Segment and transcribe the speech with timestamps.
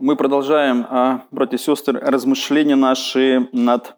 [0.00, 3.96] Мы продолжаем, а, братья и сестры, размышления наши над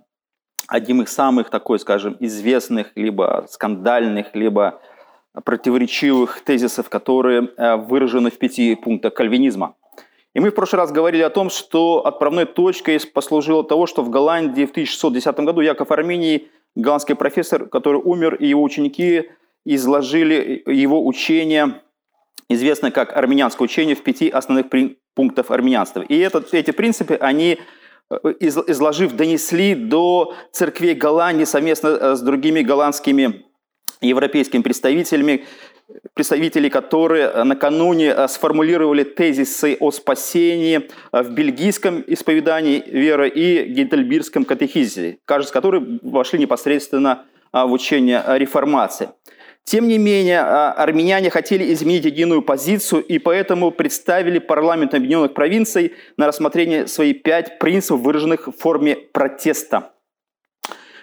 [0.67, 4.81] одним из самых, такой, скажем, известных, либо скандальных, либо
[5.45, 9.75] противоречивых тезисов, которые а, выражены в пяти пунктах кальвинизма.
[10.33, 14.09] И мы в прошлый раз говорили о том, что отправной точкой послужило того, что в
[14.09, 19.29] Голландии в 1610 году Яков Армений, голландский профессор, который умер, и его ученики
[19.67, 21.83] изложили его учение,
[22.51, 24.67] известное как армянское учение в пяти основных
[25.15, 26.03] пунктов армянства.
[26.03, 27.59] И этот, эти принципы, они,
[28.11, 33.45] э, изложив, донесли до церквей Голландии совместно э, с другими голландскими
[34.01, 35.45] европейскими представителями,
[36.15, 45.19] представители, которые э, накануне сформулировали тезисы о спасении в бельгийском исповедании веры и гейдельбирском катехизисе,
[45.25, 49.11] каждый из которых вошли непосредственно в учение реформации.
[49.65, 55.95] Тем не менее, а, армяне хотели изменить единую позицию и поэтому представили парламент Объединенных Провинций
[56.17, 59.93] на рассмотрение свои пять принципов, выраженных в форме протеста.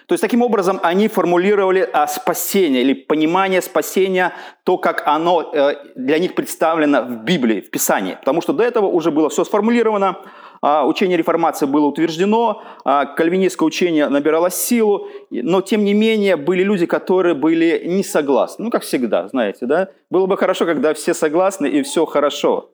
[0.08, 4.32] То есть, таким образом, они формулировали а, спасение или понимание спасения,
[4.64, 8.14] то, как оно э, для них представлено в Библии, в Писании.
[8.14, 10.16] Потому что до этого уже было все сформулировано,
[10.62, 16.86] учение реформации было утверждено, а, кальвинистское учение набирало силу, но тем не менее были люди,
[16.86, 18.64] которые были не согласны.
[18.64, 19.88] Ну, как всегда, знаете, да?
[20.10, 22.70] Было бы хорошо, когда все согласны и все хорошо.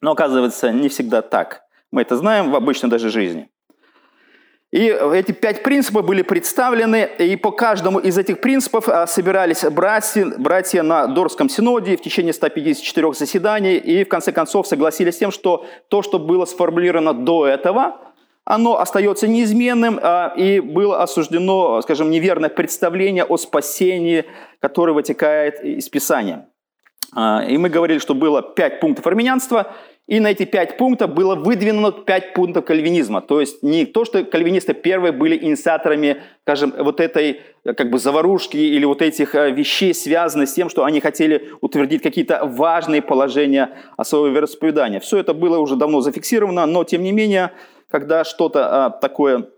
[0.00, 1.62] Но оказывается, не всегда так.
[1.90, 3.48] Мы это знаем в обычной даже жизни.
[4.72, 10.26] И эти пять принципов были представлены, и по каждому из этих принципов а, собирались братья,
[10.38, 15.30] братья на Дорском синоде в течение 154 заседаний, и в конце концов согласились с тем,
[15.30, 18.00] что то, что было сформулировано до этого,
[18.44, 24.24] оно остается неизменным, а, и было осуждено, скажем, неверное представление о спасении,
[24.60, 26.48] которое вытекает из Писания.
[27.14, 29.74] А, и мы говорили, что было пять пунктов армянства,
[30.06, 33.20] и на эти пять пунктов было выдвинуто пять пунктов кальвинизма.
[33.20, 38.56] То есть не то, что кальвинисты первые были инициаторами, скажем, вот этой как бы заварушки
[38.56, 43.76] или вот этих э, вещей, связанных с тем, что они хотели утвердить какие-то важные положения
[43.96, 45.00] о своего вероисповедания.
[45.00, 47.50] Все это было уже давно зафиксировано, но тем не менее,
[47.90, 49.48] когда что-то а, такое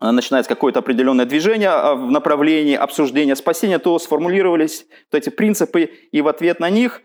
[0.00, 6.28] начинается какое-то определенное движение в направлении обсуждения спасения, то сформулировались вот эти принципы, и в
[6.28, 7.02] ответ на них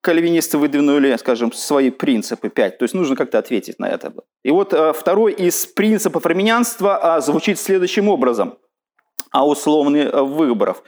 [0.00, 2.78] кальвинисты выдвинули, скажем, свои принципы пять.
[2.78, 4.12] То есть нужно как-то ответить на это.
[4.42, 8.58] И вот э, второй из принципов армянства э, звучит следующим образом.
[9.30, 10.82] А условный э, выборов.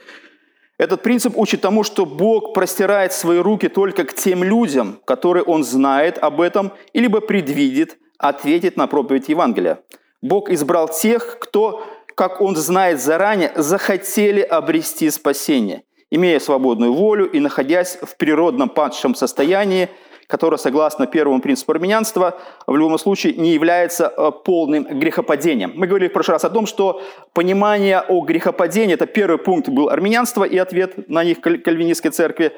[0.79, 5.63] Этот принцип учит тому, что Бог простирает свои руки только к тем людям, которые Он
[5.63, 9.79] знает об этом, и либо предвидит ответить на проповедь Евангелия.
[10.21, 11.85] Бог избрал тех, кто,
[12.15, 19.15] как Он знает заранее, захотели обрести спасение– имея свободную волю и находясь в природном падшем
[19.15, 19.89] состоянии,
[20.27, 25.73] которое, согласно первому принципу армянства, в любом случае не является э, полным грехопадением.
[25.75, 27.01] Мы говорили в прошлый раз о том, что
[27.33, 32.53] понимание о грехопадении, это первый пункт был армянство и ответ на них кальвинистской церкви,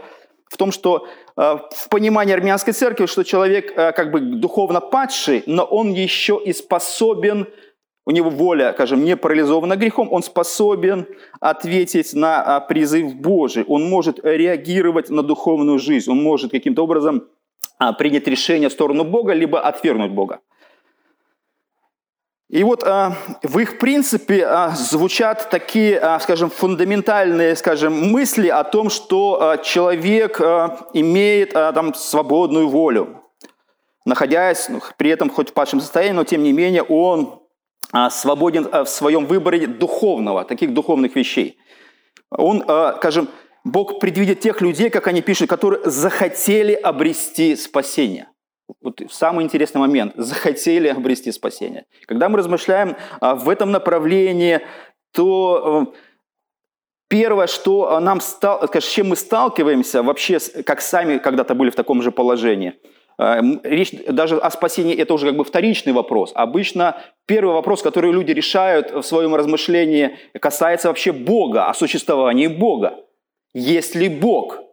[0.50, 1.08] в том, что
[1.38, 6.42] э, в понимании армянской церкви, что человек э, как бы духовно падший, но он еще
[6.44, 7.48] и способен
[8.06, 11.08] у него воля, скажем, не парализована грехом, он способен
[11.40, 17.28] ответить на а, призыв Божий, он может реагировать на духовную жизнь, он может каким-то образом
[17.80, 20.40] а, принять решение в сторону Бога, либо отвергнуть Бога.
[22.48, 29.60] И вот а, в их принципе звучат такие, скажем, фундаментальные, скажем, мысли о том, что
[29.64, 30.40] человек
[30.94, 33.24] имеет там свободную волю,
[34.06, 37.45] находясь ну, при этом хоть в падшем состоянии, но тем не менее он а,
[38.10, 41.58] свободен а, в своем выборе духовного, таких духовных вещей.
[42.30, 43.30] Он, а, скажем,
[43.64, 48.28] Бог предвидит тех людей, как они пишут, которые захотели обрести спасение.
[48.82, 50.14] Вот самый интересный момент.
[50.18, 51.86] Захотели обрести спасение.
[52.06, 54.62] Когда мы размышляем в этом направлении,
[55.14, 55.94] то
[57.08, 62.02] первое, что нам стал, с чем мы сталкиваемся вообще, как сами когда-то были в таком
[62.02, 66.32] же положении– Э, речь даже о спасении это уже как бы вторичный вопрос.
[66.36, 73.00] Обычно первый вопрос, который люди решают в своем размышлении, касается вообще Бога, о существовании Бога.
[73.54, 74.65] Есть ли Бог?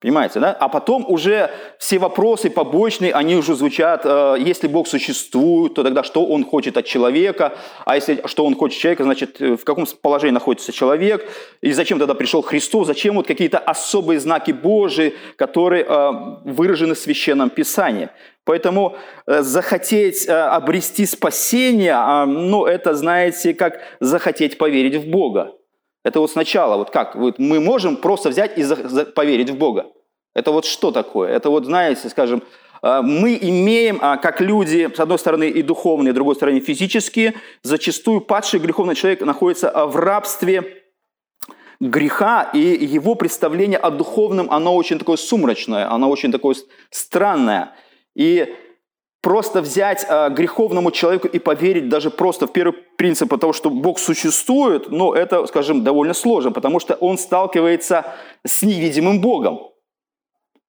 [0.00, 0.52] Понимаете, да?
[0.58, 6.02] А потом уже все вопросы побочные, они уже звучат, э, если Бог существует, то тогда
[6.02, 7.52] что Он хочет от человека,
[7.84, 11.28] а если что Он хочет человека, значит, э, в каком положении находится человек,
[11.60, 16.10] и зачем тогда пришел Христос, зачем вот какие-то особые знаки Божии, которые э,
[16.44, 18.08] выражены в Священном Писании.
[18.44, 18.96] Поэтому
[19.26, 25.52] э, захотеть э, обрести спасение, э, ну, это, знаете, как захотеть поверить в Бога.
[26.04, 29.56] Это вот сначала, вот как, вот мы можем просто взять и за, за, поверить в
[29.56, 29.86] Бога.
[30.34, 31.30] Это вот что такое?
[31.30, 32.42] Это вот, знаете, скажем,
[32.82, 37.34] а, мы имеем, а, как люди, с одной стороны и духовные, с другой стороны физические,
[37.62, 40.82] зачастую падший греховный человек находится в рабстве
[41.80, 46.54] греха, и его представление о духовном, оно очень такое сумрачное, оно очень такое
[46.90, 47.74] странное.
[48.14, 48.54] И
[49.22, 53.98] просто взять э, греховному человеку и поверить даже просто в первый принцип того, что Бог
[53.98, 58.04] существует, ну, это, скажем, довольно сложно, потому что он сталкивается
[58.46, 59.60] с невидимым Богом.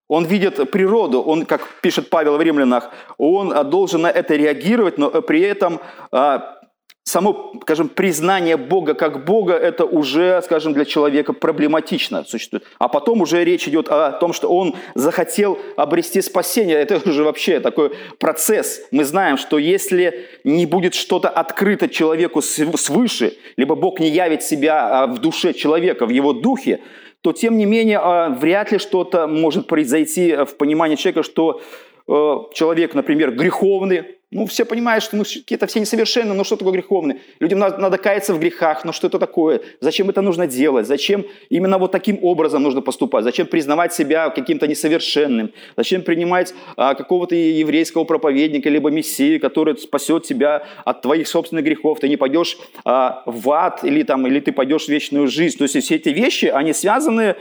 [0.07, 5.09] Он видит природу, он, как пишет Павел в Римлянах, он должен на это реагировать, но
[5.21, 5.79] при этом
[6.11, 6.60] а,
[7.03, 12.63] само, скажем, признание Бога как Бога, это уже, скажем, для человека проблематично существует.
[12.79, 16.77] А потом уже речь идет о том, что он захотел обрести спасение.
[16.77, 18.81] Это уже вообще такой процесс.
[18.91, 25.03] Мы знаем, что если не будет что-то открыто человеку свыше, либо Бог не явит себя
[25.03, 26.81] а, в душе человека, в его духе,
[27.21, 31.61] то, тем не менее, а, вряд ли что-то может произойти в понимании человека, что
[32.07, 36.71] э, человек, например, греховный, ну, все понимают, что ну, какие-то все несовершенны, но что такое
[36.71, 37.19] греховные?
[37.41, 39.59] Людям надо, надо каяться в грехах, но что это такое?
[39.81, 40.87] Зачем это нужно делать?
[40.87, 43.25] Зачем именно вот таким образом нужно поступать?
[43.25, 45.51] Зачем признавать себя каким-то несовершенным?
[45.75, 51.99] Зачем принимать а, какого-то еврейского проповедника, либо мессию, который спасет тебя от твоих собственных грехов?
[51.99, 55.57] Ты не пойдешь а, в ад или, там, или ты пойдешь в вечную жизнь.
[55.57, 57.35] То есть все эти вещи, они связаны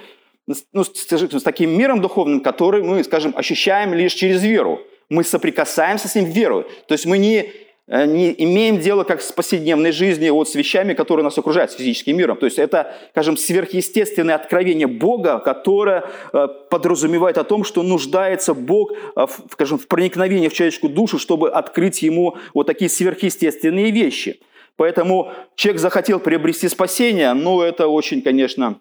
[0.73, 4.81] ну, с, с таким миром духовным, который мы, скажем, ощущаем лишь через веру
[5.11, 6.65] мы соприкасаемся с ним верой.
[6.87, 7.53] То есть мы не,
[7.89, 11.75] э, не имеем дело как с повседневной жизнью, вот с вещами, которые нас окружают, с
[11.75, 12.37] физическим миром.
[12.37, 18.93] То есть это, скажем, сверхъестественное откровение Бога, которое э, подразумевает о том, что нуждается Бог,
[18.93, 24.41] э, скажем, в проникновении в человеческую душу, чтобы открыть ему вот такие сверхъестественные вещи.
[24.77, 28.81] Поэтому человек захотел приобрести спасение, но это очень, конечно,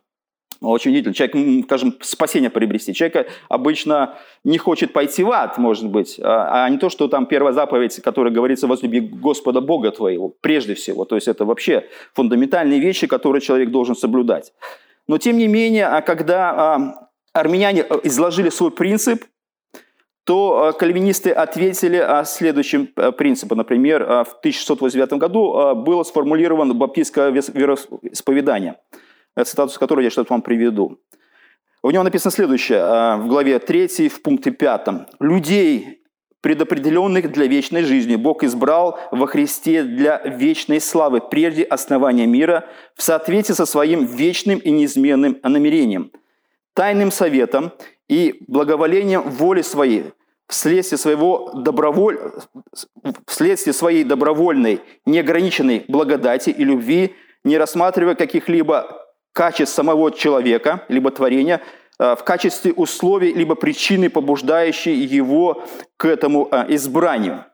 [0.61, 1.13] очень удивительно.
[1.13, 2.94] Человек, скажем, спасение приобрести.
[2.94, 7.27] Человек обычно не хочет пойти в ад, может быть, а, а не то, что там
[7.27, 11.06] первая заповедь, которая говорится «возлюби Господа Бога твоего», прежде всего.
[11.06, 14.51] То есть это вообще фундаментальные вещи, которые человек должен соблюдать.
[15.07, 19.23] Но тем не менее, а когда а, армяне э, изложили свой принцип,
[20.25, 23.57] то кальвинисты ответили следующим принципом.
[23.57, 28.75] Например, в 1689 году было сформулировано баптистское вероисповедание–
[29.45, 31.00] цитату, с которой я что-то вам приведу.
[31.81, 35.07] В нем написано следующее, а, в главе 3, в пункте 5.
[35.19, 36.03] «Людей,
[36.41, 42.65] предопределенных для вечной жизни, Бог избрал во Христе для вечной славы прежде основания мира
[42.95, 46.12] в соответствии со своим вечным и неизменным намерением,
[46.74, 47.71] тайным советом
[48.09, 50.12] и благоволением воли своей,
[50.50, 52.19] вследствие, своего доброволь...
[53.25, 57.15] вследствие своей добровольной, неограниченной благодати и любви,
[57.45, 58.99] не рассматривая каких-либо
[59.33, 61.61] качеств самого человека, либо творения,
[61.99, 65.63] э, в качестве условий, либо причины, побуждающей его
[65.97, 67.45] к этому э, избранию.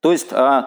[0.00, 0.62] То есть э,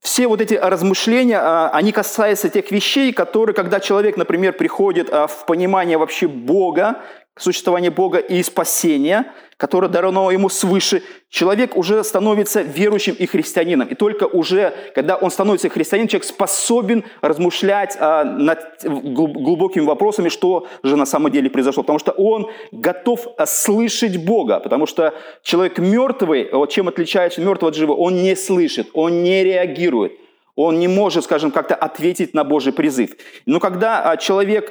[0.00, 1.40] все вот эти размышления,
[1.70, 7.02] они касаются тех вещей, которые, когда человек, например, приходит в понимание вообще Бога,
[7.38, 13.88] существования Бога и спасения, которое дано ему свыше, человек уже становится верующим и христианином.
[13.88, 20.66] И только уже, когда он становится христианином, человек способен размышлять а, над глубокими вопросами, что
[20.82, 21.82] же на самом деле произошло.
[21.82, 24.60] Потому что он готов а, слышать Бога.
[24.60, 29.44] Потому что человек мертвый, вот чем отличается мертвый от живого, он не слышит, он не
[29.44, 30.12] реагирует.
[30.54, 33.10] Он не может, скажем, как-то ответить на Божий призыв.
[33.44, 34.70] Но когда а, человек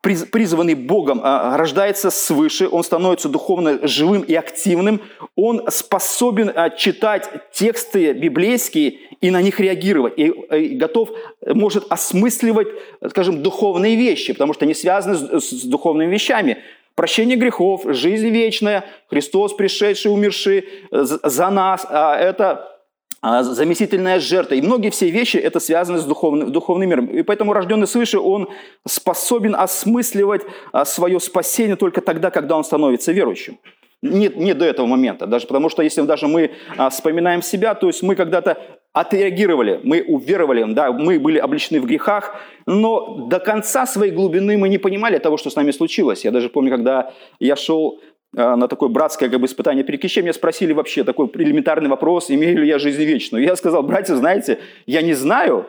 [0.00, 5.00] призванный Богом, а, рождается свыше, он становится духовно живым и активным,
[5.36, 10.30] он способен а, читать тексты библейские и на них реагировать, и
[10.76, 11.10] готов,
[11.46, 12.68] может осмысливать,
[13.10, 16.58] скажем, духовные вещи, потому что они связаны с духовными вещами.
[16.94, 22.79] Прощение грехов, жизнь вечная, Христос, пришедший, умерший за нас, а это
[23.22, 24.54] заместительная жертва.
[24.54, 27.06] И многие все вещи это связаны с духовным, духовным миром.
[27.06, 28.48] И поэтому рожденный свыше, он
[28.86, 33.58] способен осмысливать а, свое спасение только тогда, когда он становится верующим.
[34.02, 35.26] Не, не до этого момента.
[35.26, 38.56] Даже потому что если даже мы а, вспоминаем себя, то есть мы когда-то
[38.92, 42.34] отреагировали, мы уверовали, да, мы были обличены в грехах,
[42.66, 46.24] но до конца своей глубины мы не понимали того, что с нами случилось.
[46.24, 50.32] Я даже помню, когда я шел а, на такое братское как бы, испытание перед меня
[50.32, 53.44] спросили вообще такой элементарный вопрос, имею ли я жизнь вечную.
[53.44, 55.66] Я сказал, братья, знаете, я не знаю,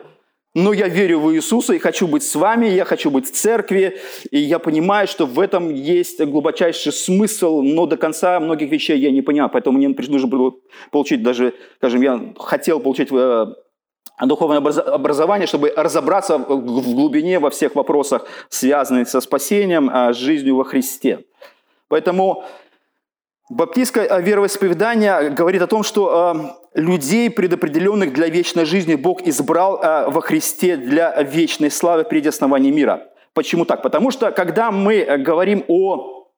[0.54, 3.98] но я верю в Иисуса и хочу быть с вами, я хочу быть в церкви,
[4.30, 9.10] и я понимаю, что в этом есть глубочайший смысл, но до конца многих вещей я
[9.10, 10.52] не понял, поэтому мне нужно было
[10.90, 13.46] получить даже, скажем, я хотел получить э,
[14.20, 20.64] духовное образование, чтобы разобраться в глубине во всех вопросах, связанных со спасением, а, жизнью во
[20.64, 21.24] Христе.
[21.92, 22.42] Поэтому
[23.50, 29.78] Баптистское вероисповедание говорит о том, что людей, предопределенных для вечной жизни, Бог избрал
[30.10, 33.08] во Христе для вечной славы прежде основания мира.
[33.34, 33.82] Почему так?
[33.82, 36.30] Потому что, когда мы говорим о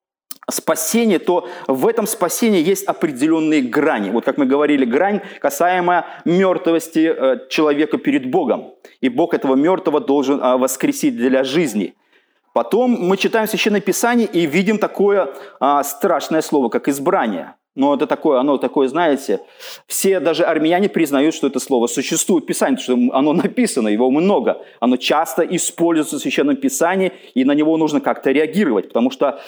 [0.51, 4.11] спасение, то в этом спасении есть определенные грани.
[4.11, 8.75] Вот как мы говорили, грань касаемая мертвости э, человека перед Богом.
[9.01, 11.95] И Бог этого мертвого должен а, воскресить для жизни.
[12.55, 17.57] Потом мы читаем Священное Писание и видим такое а, страшное слово, как избрание.
[17.75, 19.41] Но это такое, оно такое, знаете,
[19.89, 24.09] все даже армяне признают, что это слово существует в Писании, потому что оно написано, его
[24.09, 24.65] много.
[24.79, 29.41] Оно часто используется в Священном Писании, и на него нужно как-то реагировать, потому что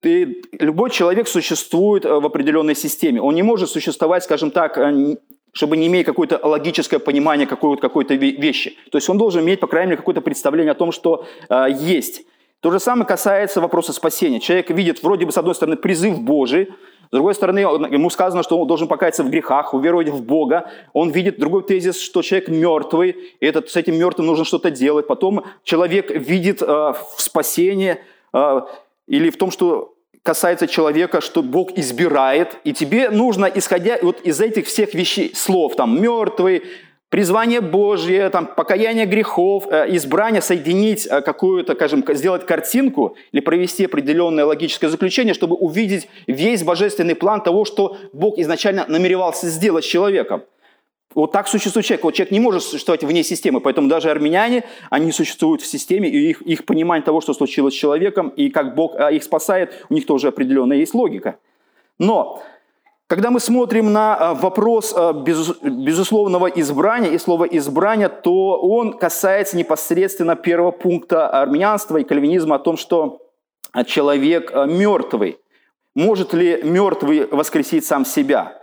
[0.00, 3.20] ты, любой человек существует э, в определенной системе.
[3.20, 5.16] Он не может существовать, скажем так, э,
[5.52, 8.76] чтобы не иметь какое-то логическое понимание какой-то какой вещи.
[8.92, 12.22] То есть он должен иметь, по крайней мере, какое-то представление о том, что э, есть.
[12.60, 14.40] То же самое касается вопроса спасения.
[14.40, 16.68] Человек видит вроде бы, с одной стороны, призыв Божий,
[17.08, 20.70] с другой стороны, ему сказано, что он должен покаяться в грехах, уверовать в Бога.
[20.92, 25.06] Он видит другой тезис, что человек мертвый, и этот, с этим мертвым нужно что-то делать.
[25.06, 27.98] Потом человек видит э, в спасении
[28.32, 28.60] э,
[29.06, 29.94] или в том, что
[30.24, 35.76] касается человека, что Бог избирает, и тебе нужно, исходя вот из этих всех вещей, слов,
[35.76, 36.64] там, мертвый,
[37.08, 43.84] призвание Божье, там, покаяние грехов, э, избрание, соединить э, какую-то, скажем, сделать картинку или провести
[43.84, 49.88] определенное логическое заключение, чтобы увидеть весь божественный план того, что Бог изначально намеревался сделать с
[49.88, 50.42] человеком.
[51.14, 52.04] Вот так существует человек.
[52.04, 56.28] Вот человек не может существовать вне системы, поэтому даже армяне, они существуют в системе, и
[56.28, 59.94] их, их понимание того, что случилось с человеком, и как Бог а, их спасает, у
[59.94, 61.38] них тоже определенная есть логика.
[61.98, 62.42] Но
[63.06, 69.56] когда мы смотрим на а, вопрос а, безусловного избрания и слова «избрание», то он касается
[69.56, 73.20] непосредственно первого пункта армянства и кальвинизма о том, что
[73.86, 75.38] человек мертвый.
[75.94, 78.58] Может ли мертвый воскресить сам себя?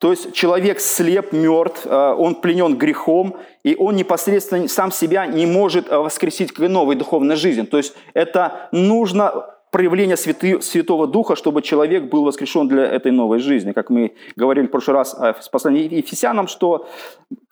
[0.00, 5.44] То есть человек слеп, мертв, э, он пленен грехом, и он непосредственно сам себя не
[5.44, 7.66] может э, воскресить к новой духовной жизни.
[7.66, 13.72] То есть это нужно проявление Святого Духа, чтобы человек был воскрешен для этой новой жизни.
[13.72, 16.88] Как мы говорили в прошлый раз э, с посланием Ефесянам, что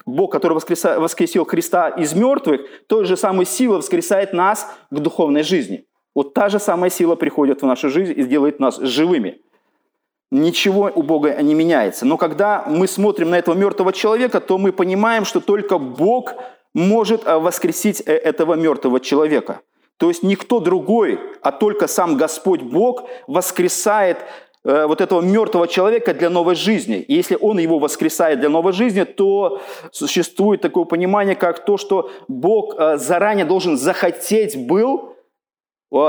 [0.07, 5.85] Бог, который воскресил Христа из мертвых, той же самой силой воскресает нас к духовной жизни.
[6.15, 9.41] Вот та же самая сила приходит в нашу жизнь и сделает нас живыми
[10.31, 12.05] ничего у Бога не меняется.
[12.05, 16.35] Но когда мы смотрим на этого мертвого человека, то мы понимаем, что только Бог
[16.75, 19.61] может э, воскресить э, этого мертвого человека.
[19.99, 24.19] То есть никто другой, а только сам Господь Бог воскресает
[24.65, 26.97] э, вот этого мертвого человека для новой жизни.
[26.97, 29.61] И если он его воскресает для новой жизни, то
[29.93, 35.17] существует такое понимание, как то, что Бог заранее должен захотеть был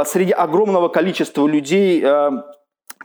[0.05, 2.05] среди огромного количества людей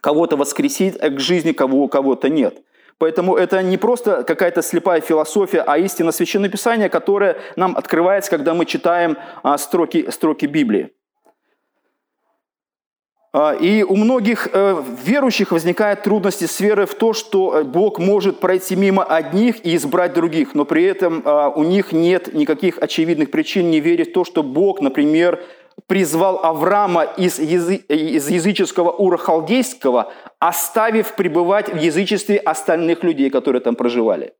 [0.00, 2.62] кого-то воскресить к жизни, кого, кого-то нет.
[2.98, 8.54] Поэтому это не просто какая-то слепая философия, а истина Священного Писания, которая нам открывается, когда
[8.54, 10.92] мы читаем а, строки, строки Библии.
[13.36, 17.98] А, и у многих э, верующих возникают трудности с верой в то, что э, Бог
[17.98, 22.78] может пройти мимо одних и избрать других, но при этом а, у них нет никаких
[22.78, 25.42] очевидных причин не верить в то, что Бог, например,
[25.86, 33.60] призвал Авраама из, язы, из языческого Ура Халдейского, оставив пребывать в язычестве остальных людей, которые
[33.60, 34.34] там проживали.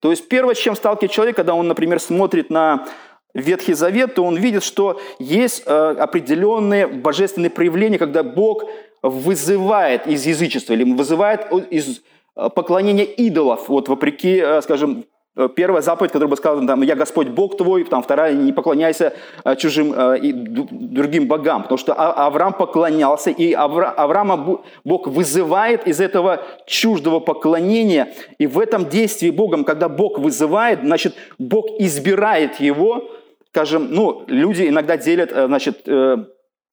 [0.00, 2.86] То есть первое, с чем сталкивается человек, когда он, например, смотрит на
[3.34, 8.64] Ветхий Завет, то он видит, что есть э, определенные божественные проявления, когда Бог
[9.02, 12.00] вызывает из язычества или вызывает из
[12.36, 15.04] э, поклонения идолов, вот вопреки, э, скажем,
[15.46, 19.14] первая заповедь, которая бы сказана, там, «Я Господь Бог твой», там, вторая «Не поклоняйся
[19.44, 25.86] э, чужим э, и другим богам», потому что а, Авраам поклонялся, и Авраама Бог вызывает
[25.86, 32.60] из этого чуждого поклонения, и в этом действии Богом, когда Бог вызывает, значит, Бог избирает
[32.60, 33.10] его,
[33.50, 35.88] скажем, ну, люди иногда делят, значит,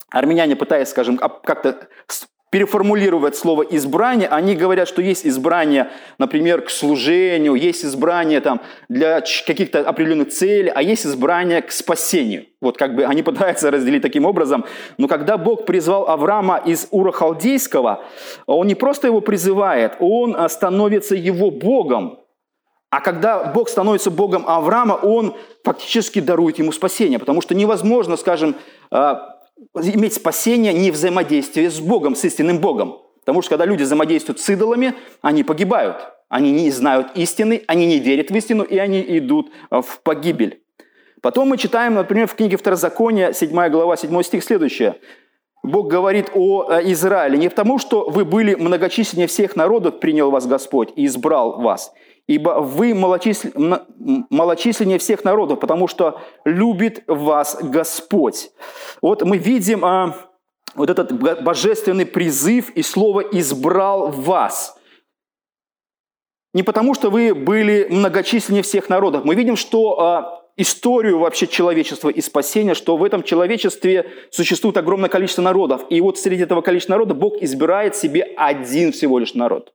[0.09, 1.87] армяне пытаясь, скажем, как-то
[2.55, 9.19] переформулировать слово «избрание», они говорят, что есть избрание, например, к служению, есть избрание там, для
[9.45, 12.45] каких-то определенных целей, а есть избрание к спасению.
[12.61, 14.63] Вот как бы они пытаются разделить таким образом.
[14.97, 18.05] Но когда Бог призвал Авраама из Ура Халдейского,
[18.45, 22.19] он не просто его призывает, он а, становится его Богом.
[22.89, 25.35] А когда Бог становится Богом Авраама, он
[25.65, 28.55] фактически дарует ему спасение, потому что невозможно, скажем,
[28.91, 29.34] а,
[29.75, 33.01] иметь спасение не взаимодействие с Богом, с истинным Богом.
[33.19, 35.97] Потому что когда люди взаимодействуют с идолами, они погибают.
[36.29, 40.61] Они не знают истины, они не верят в истину, и они идут э, в погибель.
[41.21, 44.95] Потом мы читаем, например, в книге Второзакония, 7 глава, 7 стих, следующее.
[45.63, 50.45] Бог говорит о э, Израиле, не потому, что вы были многочисленнее всех народов, принял вас
[50.45, 51.93] Господь и избрал вас,
[52.27, 58.51] ибо вы малочисленнее всех народов, потому что любит вас Господь.
[59.01, 60.15] Вот мы видим а,
[60.73, 64.77] вот этот божественный призыв и слово «избрал вас».
[66.53, 69.25] Не потому, что вы были многочисленнее всех народов.
[69.25, 75.09] Мы видим, что а, историю вообще человечества и спасения, что в этом человечестве существует огромное
[75.09, 75.85] количество народов.
[75.89, 79.73] И вот среди этого количества народов Бог избирает себе один всего лишь народ.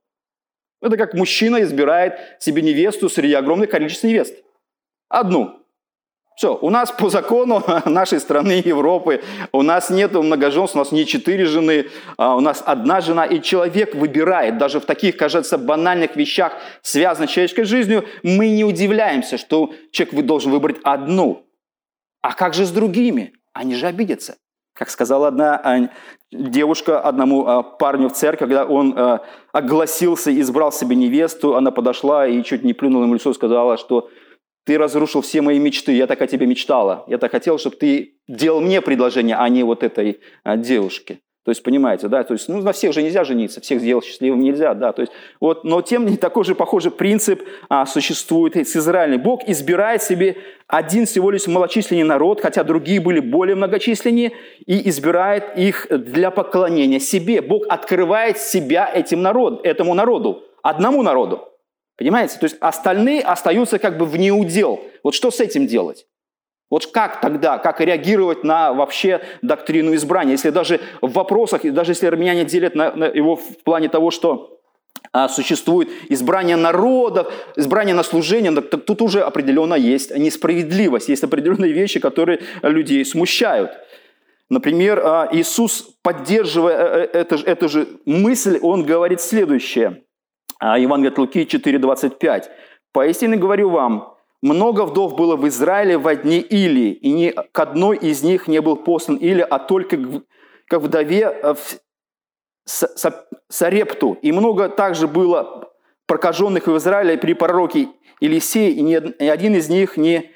[0.81, 4.35] Это как мужчина избирает себе невесту среди огромного количества невест.
[5.09, 5.61] Одну.
[6.35, 9.21] Все, у нас по закону нашей страны Европы,
[9.51, 13.41] у нас нет многоженств, у нас не четыре жены, а у нас одна жена, и
[13.41, 14.57] человек выбирает.
[14.57, 20.25] Даже в таких, кажется, банальных вещах, связанных с человеческой жизнью, мы не удивляемся, что человек
[20.25, 21.45] должен выбрать одну.
[22.21, 23.33] А как же с другими?
[23.53, 24.37] Они же обидятся.
[24.81, 25.89] Как сказала одна а,
[26.31, 31.69] девушка одному а, парню в церкви, когда он а, огласился и избрал себе невесту, она
[31.69, 34.09] подошла и чуть не плюнула ему в лицо сказала, что
[34.65, 37.03] ты разрушил все мои мечты, я так о тебе мечтала.
[37.05, 41.19] Я так хотел, чтобы ты делал мне предложение, а не вот этой девушке.
[41.43, 44.41] То есть, понимаете, да, то есть, ну, на всех же нельзя жениться, всех сделать счастливым
[44.41, 48.75] нельзя, да, то есть, вот, но тем не такой же похожий принцип а, существует с
[48.75, 49.23] Израилем.
[49.23, 54.33] Бог избирает себе один всего лишь малочисленный народ, хотя другие были более многочисленнее,
[54.67, 57.41] и избирает их для поклонения себе.
[57.41, 61.47] Бог открывает себя этим народ, этому народу, одному народу.
[61.97, 62.37] Понимаете?
[62.37, 64.79] То есть остальные остаются как бы в неудел.
[65.03, 66.05] Вот что с этим делать?
[66.71, 70.31] Вот как тогда, как реагировать на вообще доктрину избрания?
[70.31, 74.57] Если даже в вопросах, даже если армяне делят на, на его в плане того, что
[75.11, 81.73] а, существует избрание народов, избрание на служение, так тут уже определенно есть несправедливость, есть определенные
[81.73, 83.71] вещи, которые людей смущают.
[84.49, 90.01] Например, а, Иисус, поддерживая э, э, эту, эту же мысль, он говорит следующее–
[90.61, 92.43] а, Евангелие от Луки 4,25.
[92.93, 94.10] «Поистине говорю вам,
[94.41, 98.61] много вдов было в Израиле в дни Или, и ни к одной из них не
[98.61, 99.97] был послан Или, а только
[100.67, 101.79] к вдове э, в
[103.49, 104.17] Сарепту.
[104.21, 105.69] И много также было
[106.05, 110.31] прокаженных в Израиле при пророке Елисее, и ни один из них не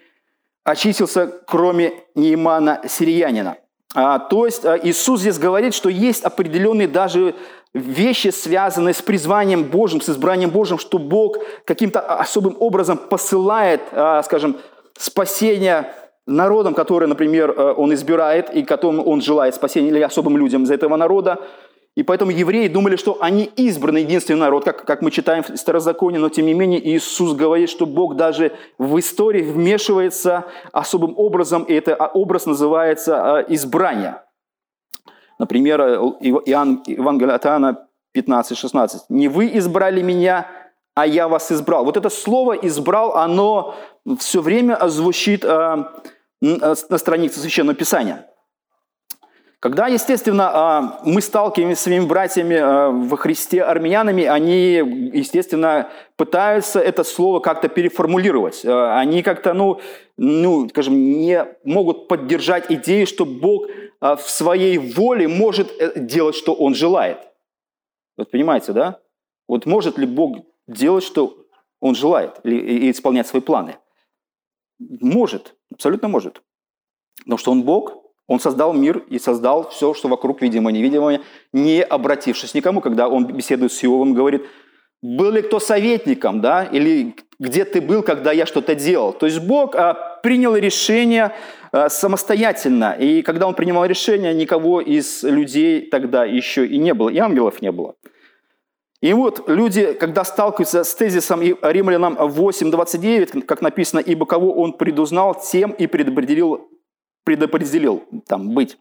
[0.63, 3.57] очистился, кроме Неймана Сириянина.
[3.93, 7.35] А, то есть а, Иисус здесь говорит, что есть определенные даже
[7.75, 14.23] вещи, связанные с призванием Божьим, с избранием Божьим, что Бог каким-то особым образом посылает, а,
[14.23, 14.55] скажем,
[14.97, 15.91] спасение
[16.25, 20.71] народам, которые, например, э, Он избирает и которым Он желает спасения, или особым людям из
[20.71, 21.39] этого народа.
[21.95, 26.19] И поэтому евреи думали, что они избранный единственный народ, как, как мы читаем в Старозаконе,
[26.19, 31.73] но тем не менее Иисус говорит, что Бог даже в истории вмешивается особым образом, и
[31.73, 34.24] это образ называется э, избрание.
[35.39, 35.95] Например, э,
[36.45, 39.05] Иоанн, Евангелие от Иоанна 15-16.
[39.09, 40.47] «Не вы избрали меня,
[40.93, 41.85] а я вас избрал».
[41.85, 43.75] Вот это слово «избрал», оно
[44.19, 45.85] все время звучит э,
[46.41, 48.27] на странице Священного Писания.
[49.59, 54.75] Когда, естественно, мы сталкиваемся с своими братьями э, во Христе армянами, они,
[55.11, 58.63] естественно, пытаются это слово как-то переформулировать.
[58.63, 59.79] Они как-то, ну,
[60.17, 63.65] ну, скажем, не могут поддержать идею, что Бог
[64.13, 67.17] в своей воле может э, делать, что он желает.
[68.17, 68.99] Вот понимаете, да?
[69.47, 71.37] Вот может ли Бог делать, что
[71.79, 73.77] он желает, и исполнять свои планы?
[74.79, 76.41] Может, абсолютно может.
[77.19, 81.21] Потому что он Бог, он создал мир и создал все, что вокруг видимое, невидимое,
[81.53, 84.43] не обратившись никому, когда он беседует с Иовом, говорит,
[85.01, 89.13] был ли кто советником, да, или где ты был, когда я что-то делал.
[89.13, 91.33] То есть Бог а, принял решение а,
[91.89, 97.17] самостоятельно, и когда он принимал решение, никого из людей тогда еще и не было, и
[97.17, 97.95] ангелов не было.
[99.01, 105.35] И вот люди, когда сталкиваются с тезисом Римлянам 8.29, как написано, «Ибо кого он предузнал,
[105.39, 106.69] тем и предопределил,
[107.23, 108.77] предопределил там, быть».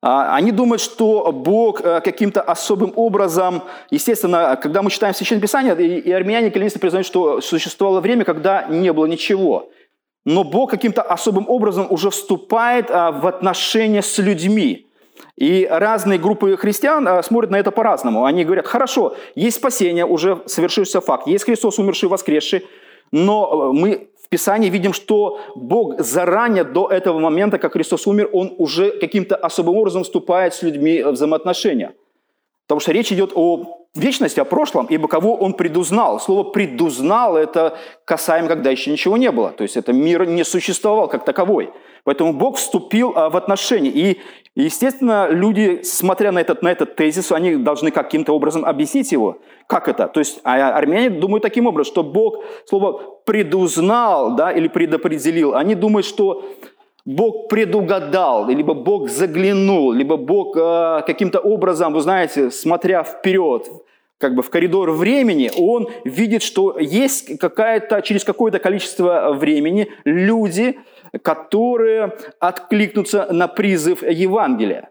[0.00, 5.74] А, они думают, что Бог э, каким-то особым образом, естественно, когда мы читаем Священное Писание,
[5.76, 9.70] и армяне кальвинисты признают, что существовало время, когда не было ничего.
[10.24, 14.86] Но Бог каким-то особым образом уже вступает а, в отношения с людьми.
[15.36, 18.24] И разные группы христиан а, смотрят на это по-разному.
[18.24, 22.66] Они говорят, хорошо, есть спасение, уже совершившийся факт, есть Христос, умерший, воскресший,
[23.12, 28.28] но э, мы в Писании видим, что Бог заранее до этого момента, как Христос умер,
[28.32, 31.94] Он уже каким-то особым образом вступает с людьми в взаимоотношения.
[32.68, 36.20] Потому что речь идет о вечности, о прошлом, ибо кого он предузнал.
[36.20, 39.50] Слово «предузнал»– это касаемо, когда еще ничего не было.
[39.50, 41.70] То есть это мир не существовал как таковой.
[42.04, 43.90] Поэтому Бог вступил а, в отношения.
[43.90, 44.20] И,
[44.54, 49.38] естественно, люди, смотря на этот, на этот тезис, они должны каким-то образом объяснить его.
[49.66, 50.06] Как это?
[50.06, 55.54] То есть а армяне думают таким образом, что Бог слово «предузнал» да, или «предопределил».
[55.54, 56.44] Они думают, что
[57.08, 63.66] Бог предугадал, либо Бог заглянул, либо Бог э, каким-то образом, вы знаете, смотря вперед,
[64.18, 70.78] как бы в коридор времени, он видит, что есть какая-то, через какое-то количество времени люди,
[71.22, 74.90] которые откликнутся на призыв Евангелия.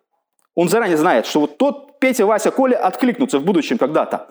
[0.55, 4.27] Он заранее знает, что вот тот Петя, Вася, Коля откликнутся в будущем когда-то.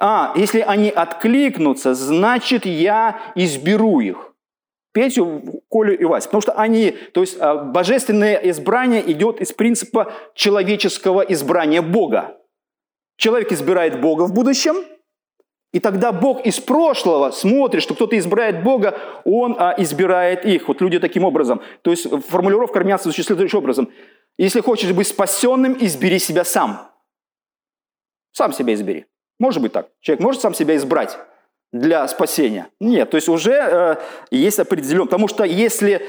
[0.00, 4.27] А, если они откликнутся, значит, я изберу их.
[4.92, 6.26] Петю, Колю и Вась.
[6.26, 12.36] Потому что они, то есть а, божественное избрание идет из принципа человеческого избрания Бога.
[13.16, 14.76] Человек избирает Бога в будущем,
[15.72, 20.68] и тогда Бог из прошлого смотрит, что кто-то избирает Бога, Он а, избирает их.
[20.68, 21.60] Вот люди таким образом.
[21.82, 23.92] То есть формулировка армянства звучит следующим образом.
[24.38, 26.90] Если хочешь быть спасенным, избери себя сам.
[28.32, 29.06] Сам себя избери.
[29.38, 29.90] Может быть так.
[30.00, 31.18] Человек может сам себя избрать
[31.72, 32.68] для спасения.
[32.80, 33.96] Нет, то есть уже э,
[34.30, 35.06] есть определен.
[35.06, 36.06] Потому что если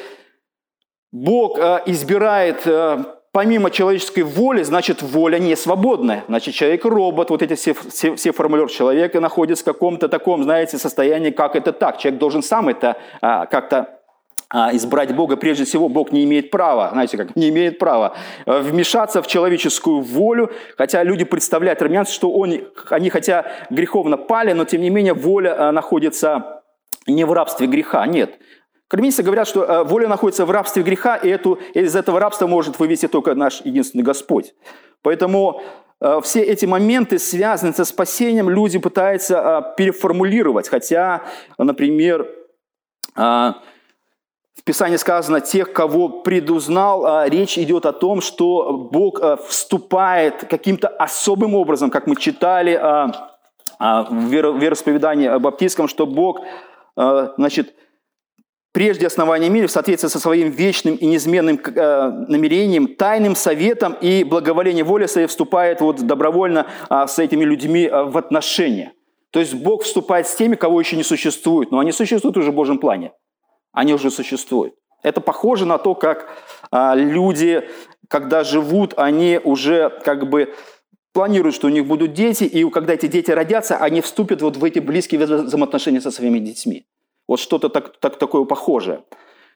[1.11, 6.23] Бог э, избирает э, помимо человеческой воли, значит, воля не свободная.
[6.27, 10.77] Значит, человек робот, вот эти все, все, все формулировки человека находится в каком-то таком, знаете,
[10.77, 11.97] состоянии, как это так.
[11.97, 13.98] Человек должен сам это э, как-то а,
[14.51, 18.15] избрать Бога, прежде всего, Бог не имеет права, знаете как, не имеет права
[18.47, 22.55] э, вмешаться в человеческую волю, хотя люди представляют армянцев, что он,
[22.89, 26.63] они хотя греховно пали, но тем не менее воля э, находится
[27.05, 28.39] не в рабстве греха, нет.
[28.87, 32.79] Карминисты говорят, что э, воля находится в рабстве греха, и эту, из этого рабства может
[32.79, 34.55] вывести только наш единственный Господь.
[35.03, 35.61] Поэтому
[36.23, 40.69] все эти моменты, связанные со спасением, люди пытаются переформулировать.
[40.69, 41.23] Хотя,
[41.57, 42.25] например,
[44.59, 50.45] в Писании сказано, тех, кого предузнал, а, речь идет о том, что Бог а, вступает
[50.49, 53.31] каким-то особым образом, как мы читали а,
[53.79, 56.41] в вероисповедании баптистском, что Бог,
[56.97, 57.73] значит,
[58.73, 61.61] прежде основания мира, в соответствии со своим вечным и неизменным
[62.27, 68.91] намерением, тайным советом и благоволением воли своей вступает вот добровольно с этими людьми в отношения.
[69.31, 72.55] То есть Бог вступает с теми, кого еще не существует, но они существуют уже в
[72.55, 73.13] Божьем плане
[73.71, 74.73] они уже существуют.
[75.03, 76.29] Это похоже на то, как
[76.71, 77.67] а, люди,
[78.07, 80.53] когда живут, они уже как бы
[81.13, 84.63] планируют, что у них будут дети, и когда эти дети родятся, они вступят вот в
[84.63, 86.85] эти близкие взаимоотношения со своими детьми.
[87.27, 89.03] Вот что-то так, так, такое похожее.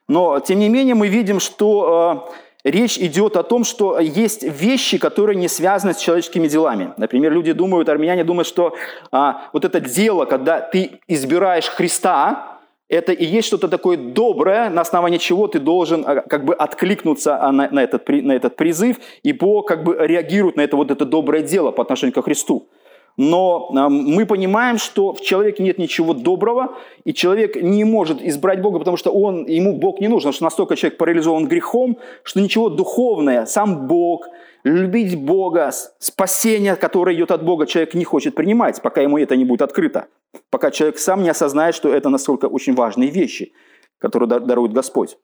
[0.08, 2.30] Но, тем не менее, мы видим, что
[2.64, 6.92] э, речь идет о том, что есть вещи, которые не связаны с человеческими делами.
[6.96, 8.76] Например, люди думают, армяне думают, что
[9.12, 12.53] э, вот это дело, когда ты избираешь Христа,
[12.88, 17.42] это и есть что-то такое доброе, на основании чего ты должен а, как бы откликнуться
[17.42, 20.90] а, на, на, этот, на этот призыв, и Бог как бы реагирует на это вот
[20.90, 22.68] это доброе дело по отношению к Христу.
[23.16, 28.80] Но мы понимаем, что в человеке нет ничего доброго, и человек не может избрать Бога,
[28.80, 32.68] потому что он, ему Бог не нужен, потому что настолько человек парализован грехом, что ничего
[32.68, 34.26] духовное, сам Бог,
[34.64, 39.44] любить Бога, спасение, которое идет от Бога, человек не хочет принимать, пока ему это не
[39.44, 40.06] будет открыто.
[40.50, 43.52] Пока человек сам не осознает, что это настолько очень важные вещи,
[43.98, 45.18] которые дарует Господь.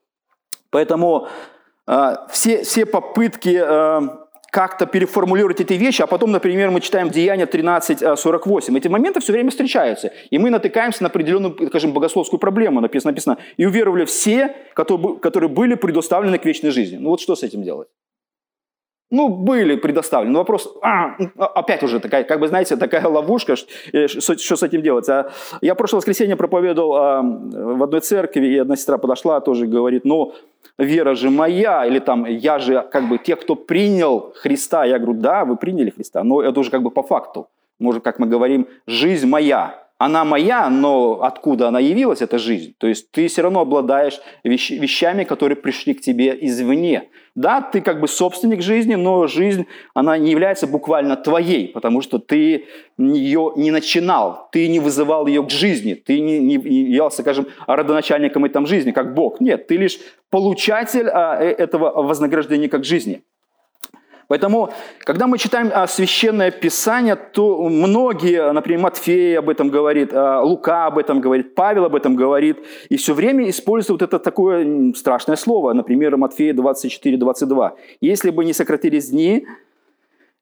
[0.69, 1.27] Поэтому
[1.87, 4.20] э, все, все попытки э,
[4.51, 8.77] как-то переформулировать эти вещи, а потом, например, мы читаем Деяния 13.48.
[8.77, 12.81] Эти моменты все время встречаются, и мы натыкаемся на определенную, скажем, богословскую проблему.
[12.81, 16.97] Написано, написано, и уверовали все, которые, были предоставлены к вечной жизни.
[16.97, 17.87] Ну вот что с этим делать?
[19.09, 20.37] Ну, были предоставлены.
[20.37, 24.81] Вопрос, а, опять уже такая, как бы, знаете, такая ловушка, что, э, что с этим
[24.81, 25.07] делать.
[25.09, 29.67] А я в прошлое воскресенье проповедовал а, в одной церкви, и одна сестра подошла, тоже
[29.67, 30.33] говорит, ну,
[30.77, 34.85] вера же моя, или там, я же, как бы, те, кто принял Христа.
[34.85, 37.47] Я говорю, да, вы приняли Христа, но это уже как бы по факту.
[37.79, 42.73] Может, как мы говорим, жизнь моя она моя, но откуда она явилась, эта жизнь?
[42.79, 47.09] То есть ты все равно обладаешь вещами, которые пришли к тебе извне.
[47.35, 52.17] Да, ты как бы собственник жизни, но жизнь, она не является буквально твоей, потому что
[52.17, 52.65] ты
[52.97, 58.45] ее не начинал, ты не вызывал ее к жизни, ты не, не являлся, скажем, родоначальником
[58.45, 59.39] этой жизни, как Бог.
[59.39, 59.99] Нет, ты лишь
[60.31, 63.21] получатель а, э, этого вознаграждения как жизни.
[64.31, 70.41] Поэтому, когда мы читаем а, Священное Писание, то многие, например, Матфей об этом говорит, а,
[70.41, 75.35] Лука об этом говорит, Павел об этом говорит, и все время используют это такое страшное
[75.35, 77.71] слово, например, Матфея 24-22.
[77.99, 79.45] «Если бы не сократились дни,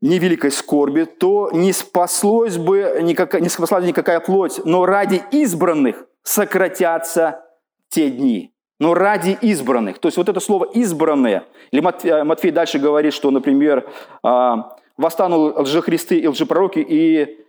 [0.02, 6.06] невеликой скорби, то не спаслось бы никакая, не спасла бы никакая плоть, но ради избранных
[6.22, 7.44] сократятся
[7.90, 8.54] те дни.
[8.80, 10.00] Но ради избранных.
[10.00, 11.44] То есть вот это слово «избранные».
[11.72, 13.90] Или Матфей, Матфей дальше говорит, что, например,
[14.24, 17.40] а, восстанут лжехристы и лжепророки и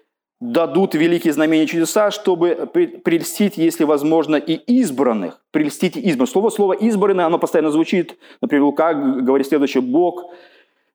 [0.40, 2.69] дадут великие знамения чудеса, чтобы
[3.05, 5.40] прельстить, если возможно, и избранных.
[5.51, 6.31] Прельстить и избранных.
[6.31, 8.16] Слово, слово «избранные», оно постоянно звучит.
[8.40, 9.83] Например, Лука говорит следующее.
[9.83, 10.33] «Бог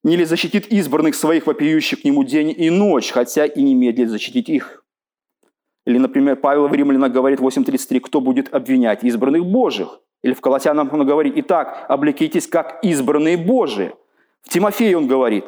[0.05, 4.09] не ли защитит избранных своих, вопиющих к нему день и ночь, хотя и не медлит
[4.09, 4.83] защитить их.
[5.87, 9.99] Или, например, Павел в Римлянах говорит 8.33, кто будет обвинять избранных Божьих?
[10.25, 13.93] Или в Колоссянам он говорит, итак, облекитесь как избранные Божии.
[14.41, 15.45] В Тимофее он говорит,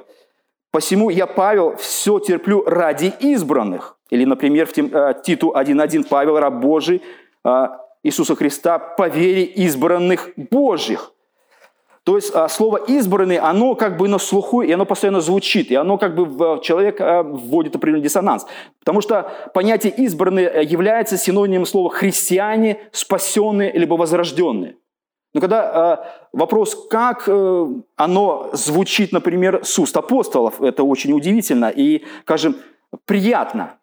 [0.70, 3.98] посему я, Павел, все терплю ради избранных.
[4.12, 7.02] Или, например, в э, Титу 1.1 Павел, раб Божий,
[7.44, 7.68] э,
[8.04, 11.12] Иисуса Христа, по вере избранных Божьих.
[12.08, 15.76] То есть а, слово «избранный», оно как бы на слуху, и оно постоянно звучит, и
[15.76, 18.46] оно как бы в человека а, вводит определенный диссонанс.
[18.80, 24.78] Потому что понятие «избранный» является синонимом слова «христиане», «спасенные» либо «возрожденные».
[25.34, 27.68] Но когда а, вопрос, как э,
[27.98, 32.56] оно звучит, например, с уст апостолов, это очень удивительно и, скажем,
[33.04, 33.80] приятно.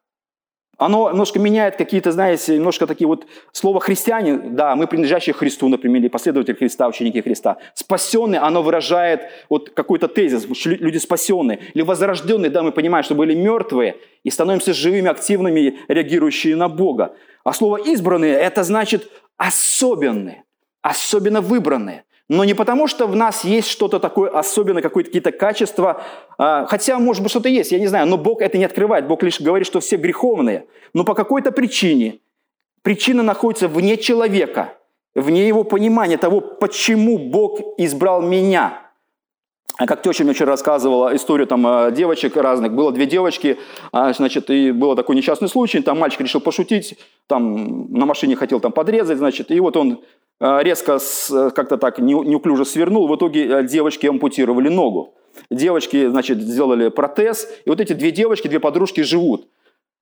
[0.78, 6.00] Оно немножко меняет какие-то, знаете, немножко такие вот слова христиане, да, мы принадлежащие Христу, например,
[6.00, 7.58] или последователи Христа, ученики Христа.
[7.74, 11.60] Спасенные, оно выражает вот какой-то тезис, люди спасенные.
[11.74, 17.14] Или возрожденные, да, мы понимаем, что были мертвые и становимся живыми, активными, реагирующие на Бога.
[17.44, 20.44] А слово избранные, это значит особенные,
[20.82, 26.02] особенно выбранные– но не потому, что в нас есть что-то такое особенное, какие-то качества,
[26.38, 29.06] а, хотя, может быть, что-то есть, я не знаю, но Бог это не открывает.
[29.06, 30.66] Бог лишь говорит, что все греховные.
[30.94, 32.20] Но по какой-то причине,
[32.82, 34.72] причина находится вне человека,
[35.14, 38.80] вне его понимания того, почему Бог избрал меня.
[39.76, 42.72] А как теща мне вчера рассказывала историю там а, девочек разных.
[42.72, 43.58] Было две девочки,
[43.92, 45.82] значит, и был такой несчастный случай.
[45.82, 50.23] Там мальчик решил пошутить, там на машине хотел там подрезать, значит, и вот он Э,
[50.40, 50.98] резко
[51.54, 55.14] как-то так неуклюже свернул, в итоге э, девочки ампутировали ногу.
[55.50, 59.48] Девочки, значит, сделали протез, и вот эти две девочки, две подружки живут.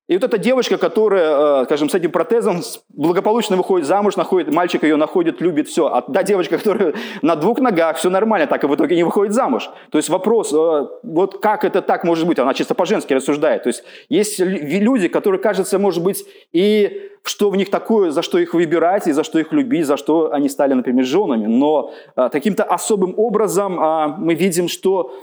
[0.09, 4.83] И вот эта девочка, которая, э, скажем, с этим протезом благополучно выходит замуж, находит, мальчик
[4.83, 5.87] ее находит, любит, все.
[5.87, 9.33] А та девочка, которая на двух ногах, все нормально, так и в итоге не выходит
[9.33, 9.69] замуж.
[9.91, 12.37] То есть вопрос, э, вот как это так может быть?
[12.37, 13.63] Она чисто по-женски рассуждает.
[13.63, 18.39] То есть есть люди, которые, кажется, может быть, и что в них такое, за что
[18.39, 21.45] их выбирать, и за что их любить, за что они стали, например, женами.
[21.45, 23.75] Но э, каким-то особым образом
[24.17, 25.13] мы видим, что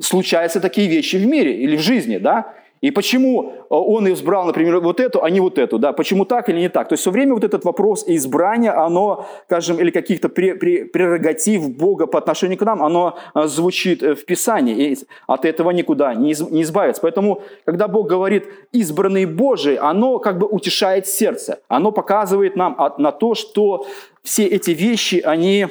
[0.00, 2.54] случаются такие вещи в мире или в жизни, да?
[2.80, 6.48] И почему э, он избрал, например, вот эту, а не вот эту, да, почему так
[6.48, 6.88] или не так.
[6.88, 12.18] То есть все время вот этот вопрос избрания, оно, скажем, или каких-то прерогатив Бога по
[12.18, 17.02] отношению к нам, оно э, звучит э, в Писании, и от этого никуда не избавиться.
[17.02, 23.12] Поэтому, когда Бог говорит «избранный Божий», оно как бы утешает сердце, оно показывает нам на
[23.12, 23.86] то, что
[24.22, 25.68] все эти вещи, они,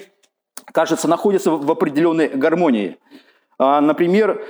[0.72, 2.98] кажется, находятся в определенной гармонии.
[3.60, 4.42] А, например,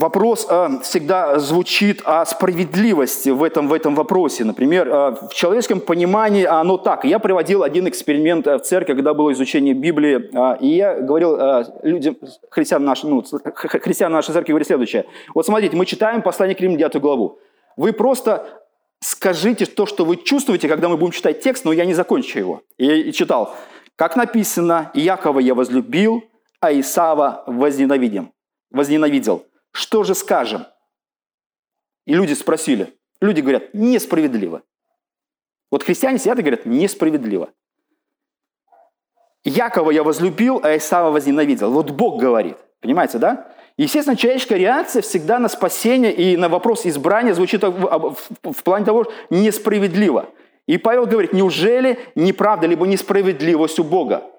[0.00, 4.44] Вопрос э, всегда звучит о справедливости в этом, в этом вопросе.
[4.44, 7.04] Например, э, в человеческом понимании оно так.
[7.04, 11.36] Я проводил один эксперимент э, в церкви, когда было изучение Библии, э, и я говорил
[11.36, 12.16] э, людям,
[12.50, 13.22] христиан нашей, ну,
[13.54, 15.04] христиан нашей церкви, говорю следующее.
[15.34, 17.38] Вот смотрите, мы читаем послание к Римлянам 9 главу.
[17.76, 18.46] Вы просто
[19.00, 22.62] скажите то, что вы чувствуете, когда мы будем читать текст, но я не закончу его.
[22.78, 23.54] И, и читал.
[23.96, 26.22] Как написано, Иакова я возлюбил,
[26.58, 28.32] а Исава возненавидим,
[28.70, 29.44] возненавидел.
[29.72, 30.66] Что же скажем?
[32.06, 32.98] И люди спросили.
[33.20, 34.62] Люди говорят, несправедливо.
[35.70, 37.50] Вот христиане сидят и говорят, несправедливо.
[39.44, 41.70] Якова я возлюбил, а Исава возненавидел.
[41.70, 42.56] Вот Бог говорит.
[42.80, 43.54] Понимаете, да?
[43.76, 48.84] Естественно, человеческая реакция всегда на спасение и на вопрос избрания звучит в, в, в плане
[48.84, 50.28] того, что несправедливо.
[50.66, 54.30] И Павел говорит, неужели неправда либо несправедливость у Бога?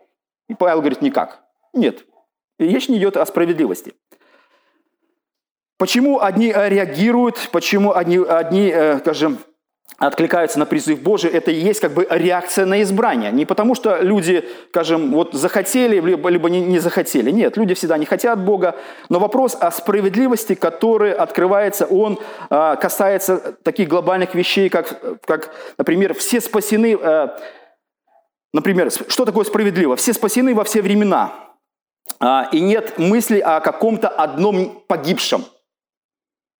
[0.47, 1.43] И Павел говорит, никак.
[1.73, 2.05] Нет.
[2.59, 3.95] Речь не идет о справедливости.
[5.81, 9.39] Почему одни э, реагируют, почему одни, одни э, скажем,
[9.97, 13.31] откликаются на призыв Божий, это и есть как бы реакция на избрание.
[13.31, 17.31] Не потому, что люди, скажем, вот захотели, либо, либо не, не захотели.
[17.31, 18.75] Нет, люди всегда не хотят Бога.
[19.09, 22.19] Но вопрос о справедливости, который открывается, он
[22.51, 26.95] э, касается таких глобальных вещей, как, как например, все спасены...
[27.01, 27.29] Э,
[28.53, 29.95] например, что такое справедливо?
[29.95, 31.33] Все спасены во все времена.
[32.19, 35.43] Э, и нет мысли о каком-то одном погибшем.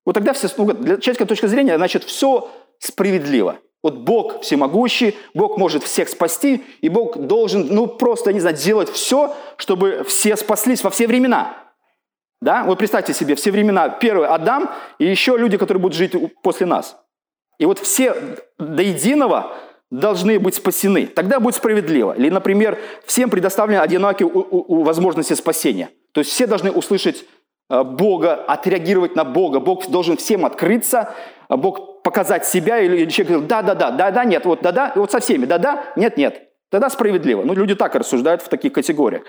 [0.05, 3.59] Вот тогда все, ну, для человеческой точки зрения, значит, все справедливо.
[3.83, 8.89] Вот Бог всемогущий, Бог может всех спасти, и Бог должен, ну, просто, не знаю, делать
[8.89, 11.55] все, чтобы все спаслись во все времена.
[12.41, 12.63] Да?
[12.63, 16.97] Вот представьте себе, все времена, первый Адам и еще люди, которые будут жить после нас.
[17.59, 18.15] И вот все
[18.57, 19.53] до единого
[19.91, 21.05] должны быть спасены.
[21.05, 22.13] Тогда будет справедливо.
[22.13, 25.89] Или, например, всем предоставлены одинакие возможности спасения.
[26.13, 27.25] То есть все должны услышать
[27.71, 29.59] Бога, отреагировать на Бога.
[29.59, 31.13] Бог должен всем открыться,
[31.47, 35.45] а Бог показать себя, или человек говорит, да-да-да, да-да, нет, вот да-да, вот со всеми,
[35.45, 36.49] да-да, нет-нет.
[36.69, 37.43] Тогда справедливо.
[37.43, 39.23] Ну, люди так рассуждают в таких категориях.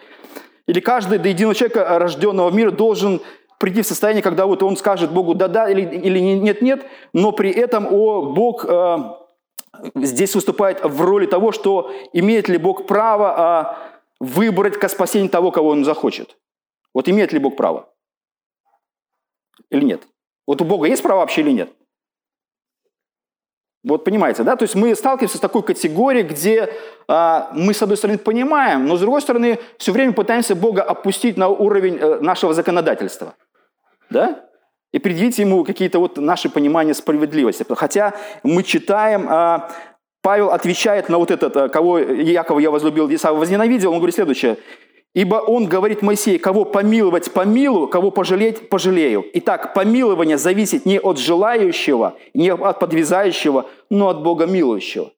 [0.66, 3.20] Или каждый до единого человека, рожденного в мире, должен
[3.58, 7.86] прийти в состояние, когда вот он скажет Богу да-да или, или нет-нет, но при этом
[7.92, 8.96] о, Бог э,
[9.94, 13.76] здесь выступает в роли того, что имеет ли Бог право
[14.20, 16.36] э, выбрать ко спасению того, кого он захочет.
[16.94, 17.91] Вот имеет ли Бог право?
[19.72, 20.02] Или нет?
[20.46, 21.72] Вот у Бога есть право вообще или нет?
[23.84, 24.54] Вот понимаете, да?
[24.54, 26.72] То есть мы сталкиваемся с такой категорией, где
[27.08, 31.36] а, мы, с одной стороны, понимаем, но с другой стороны, все время пытаемся Бога опустить
[31.36, 33.34] на уровень а, нашего законодательства.
[34.08, 34.48] Да?
[34.92, 37.64] И предъявить ему какие-то вот наши понимания справедливости.
[37.74, 39.72] Хотя мы читаем, а,
[40.20, 44.58] Павел отвечает на вот этот, а, кого Якова я возлюбил, Исава возненавидел, он говорит следующее.
[45.14, 49.24] Ибо он говорит Моисею, кого помиловать– помилую, кого пожалеть– пожалею.
[49.34, 55.10] Итак, помилование зависит не от желающего, не от подвязающего, но от Бога милующего.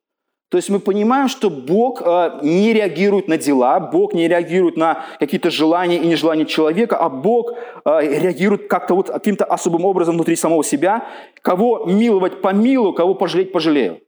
[0.51, 5.05] То есть мы понимаем, что Бог э, не реагирует на дела, Бог не реагирует на
[5.21, 10.35] какие-то желания и нежелания человека, а Бог э, реагирует как-то вот каким-то особым образом внутри
[10.35, 11.07] самого себя.
[11.41, 14.01] Кого миловать– помилую, кого пожалеть– пожалею.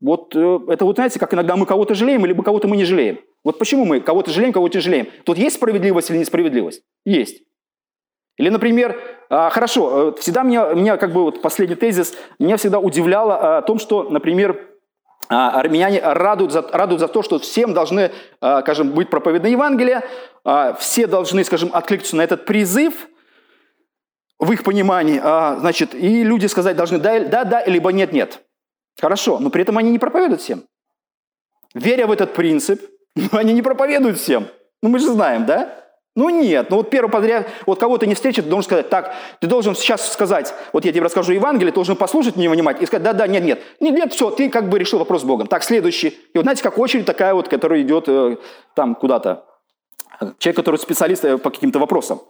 [0.00, 3.18] Вот э, это вот знаете, как иногда мы кого-то жалеем, либо кого-то мы не жалеем.
[3.44, 5.08] Вот почему мы кого-то жалеем, кого-то жалеем?
[5.24, 6.82] Тут есть справедливость или несправедливость?
[7.04, 7.42] Есть.
[8.36, 12.80] Или, например, а, хорошо, э, всегда меня, меня как бы вот последний тезис, меня всегда
[12.80, 14.70] удивляло а, о том, что, например,
[15.28, 20.02] а, армяне радуют за, радуют за то, что всем должны, скажем, быть проповедны Евангелие,
[20.78, 23.08] все должны, скажем, откликнуться на этот призыв,
[24.38, 28.42] в их понимании, значит, и люди сказать должны да, да, да, либо нет, нет.
[29.00, 30.64] Хорошо, но при этом они не проповедуют всем.
[31.72, 32.82] Веря в этот принцип,
[33.14, 34.46] но они не проповедуют всем.
[34.82, 35.80] Ну, мы же знаем, да?
[36.16, 39.74] Ну нет, ну вот первый подряд, вот кого-то не встретит, должен сказать, так, ты должен
[39.74, 43.26] сейчас сказать, вот я тебе расскажу Евангелие, ты должен послушать меня внимательно и сказать, да-да,
[43.26, 45.48] нет, нет, нет, нет, все, ты как бы решил вопрос с Богом.
[45.48, 46.08] Так, следующий.
[46.08, 48.36] И вот знаете, как очередь такая вот, которая идет э,
[48.76, 49.44] там куда-то.
[50.38, 52.20] Человек, который специалист э, по каким-то вопросам.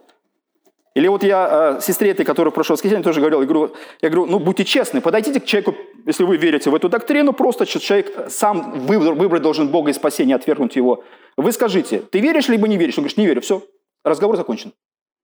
[0.95, 4.09] Или вот я э, сестре этой, которая в прошлое воскресенье тоже говорил, я говорю, я
[4.09, 8.31] говорю, ну будьте честны, подойдите к человеку, если вы верите в эту доктрину, просто человек
[8.31, 11.03] сам выбор, выбрать должен Бога и спасение, отвергнуть его.
[11.35, 12.97] Вы скажите, ты веришь либо не веришь?
[12.97, 13.61] Он говорит, не верю, все,
[14.05, 14.71] разговор закончен.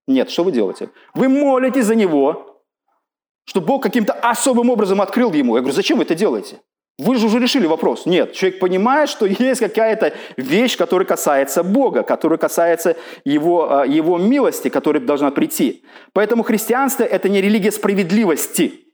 [0.08, 0.90] Нет, что вы делаете?
[1.14, 2.62] Вы молитесь за него,
[3.46, 5.56] что Бог каким-то особым образом открыл ему.
[5.56, 6.60] Я говорю, зачем вы это делаете?
[6.98, 8.06] Вы же уже решили вопрос.
[8.06, 14.18] Нет, человек понимает, что есть какая-то вещь, которая касается Бога, которая касается его, а, его
[14.18, 15.84] милости, которая должна прийти.
[16.14, 18.86] Поэтому христианство– это не религия справедливости.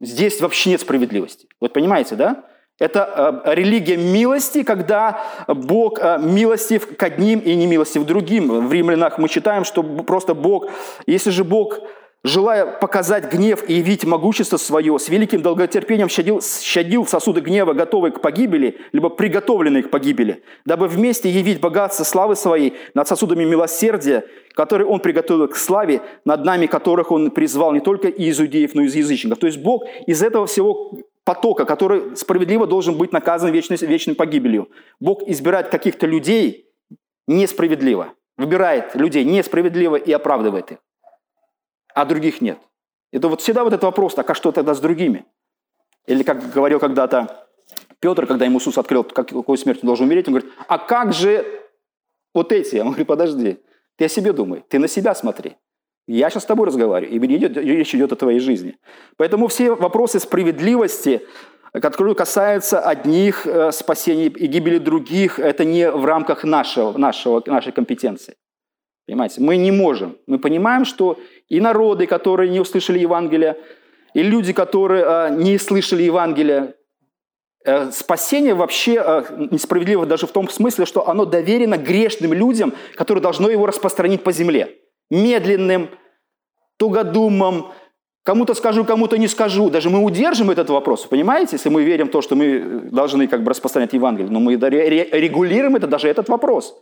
[0.00, 1.48] Здесь вообще нет справедливости.
[1.60, 2.44] Вот понимаете, да?
[2.78, 8.68] Это э, религия милости, когда Бог э, милостив к одним и не милостив к другим.
[8.68, 10.66] В римлянах мы читаем, что просто Бог,
[11.06, 11.78] если же Бог
[12.26, 18.12] желая показать гнев и явить могущество свое, с великим долготерпением щадил, щадил сосуды гнева, готовые
[18.12, 24.24] к погибели, либо приготовленные к погибели, дабы вместе явить богатство славы своей над сосудами милосердия,
[24.54, 28.82] которые Он приготовил к славе, над нами которых Он призвал не только из иудеев, но
[28.82, 29.38] и из язычников.
[29.38, 34.68] То есть Бог из этого всего потока, который справедливо должен быть наказан вечной, вечной погибелью.
[35.00, 36.66] Бог избирает каких-то людей
[37.26, 40.78] несправедливо, выбирает людей несправедливо и оправдывает их
[41.96, 42.58] а других нет.
[43.10, 45.24] Это вот всегда вот этот вопрос, так а что тогда с другими?
[46.06, 47.48] Или как говорил когда-то
[48.00, 51.46] Петр, когда ему Иисус открыл, какой смертью должен умереть, он говорит, а как же
[52.34, 52.76] вот эти?
[52.76, 53.58] Он говорит, подожди,
[53.96, 55.56] ты о себе думай, ты на себя смотри.
[56.06, 58.76] Я сейчас с тобой разговариваю, и речь идет о твоей жизни.
[59.16, 61.22] Поэтому все вопросы справедливости,
[61.72, 67.72] которые касаются одних э, спасений и гибели других, это не в рамках нашего, нашего, нашей
[67.72, 68.36] компетенции.
[69.06, 70.18] Понимаете, мы не можем.
[70.26, 73.56] Мы понимаем, что и народы, которые не услышали Евангелия,
[74.14, 76.74] и люди, которые э, не слышали Евангелия,
[77.64, 83.22] э, спасение вообще э, несправедливо даже в том смысле, что оно доверено грешным людям, которые
[83.22, 84.78] должны его распространить по земле.
[85.10, 85.90] Медленным,
[86.78, 87.72] тугодумом,
[88.24, 89.70] кому-то скажу, кому-то не скажу.
[89.70, 93.42] Даже мы удержим этот вопрос, понимаете, если мы верим в то, что мы должны как
[93.44, 94.30] бы распространять Евангелие.
[94.30, 96.74] Но мы регулируем это, даже этот вопрос.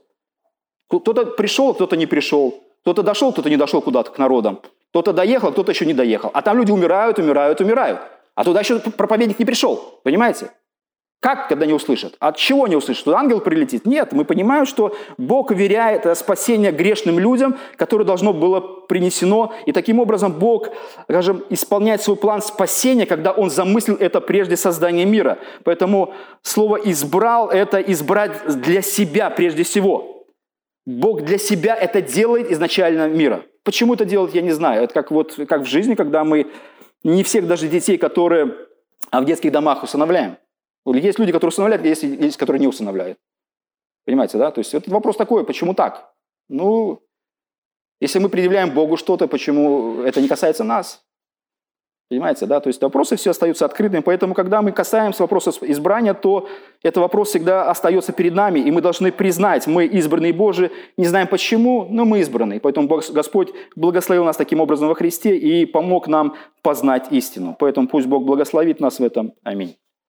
[0.89, 2.63] Кто-то пришел, кто-то не пришел.
[2.85, 4.61] Кто-то дошел, кто-то не дошел куда-то к народам.
[4.91, 6.31] Кто-то доехал, кто-то еще не доехал.
[6.35, 7.99] А там люди умирают, умирают, умирают.
[8.35, 10.01] А туда еще проповедник не пришел.
[10.03, 10.51] Понимаете?
[11.21, 12.15] Как, когда не услышат?
[12.19, 13.01] От чего не услышат?
[13.01, 13.87] Что ангел прилетит?
[13.87, 19.55] Нет, мы понимаем, что Бог веряет спасение грешным людям, которое должно было принесено.
[19.65, 20.69] И таким образом Бог,
[21.05, 25.39] скажем, исполняет свой план спасения, когда Он замыслил это прежде создания мира.
[25.63, 26.13] Поэтому
[26.43, 30.14] слово «избрал»– это избрать для себя прежде всего.
[30.87, 33.45] Бог для себя это делает изначально мира.
[33.63, 34.85] Почему это делает, я не знаю.
[34.85, 36.51] Это как, вот, как в жизни, когда мы
[37.03, 38.55] не всех даже детей, которые
[39.11, 40.37] в детских домах усыновляем.
[40.87, 43.19] Есть люди, которые усыновляют, есть, есть которые не усыновляют.
[44.05, 44.51] Понимаете, да?
[44.51, 46.13] То есть это вопрос такой, почему так?
[46.49, 47.03] Ну,
[48.01, 51.03] если мы предъявляем Богу что-то, почему это не касается нас?
[52.11, 52.61] Понимаете, да?
[52.61, 56.49] То есть вопросы все остаются открытыми, поэтому, когда мы касаемся вопроса избрания, то
[56.83, 61.27] этот вопрос всегда остается перед нами, и мы должны признать, мы избранные Божии, не знаем
[61.27, 62.61] почему, но мы избранные.
[62.61, 67.57] Поэтому Господь благословил нас таким образом во Христе и помог нам познать истину.
[67.59, 69.33] Поэтому пусть Бог благословит нас в этом.
[69.43, 69.77] Аминь.